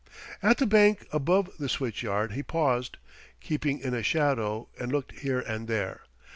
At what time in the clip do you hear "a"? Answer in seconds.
3.93-4.01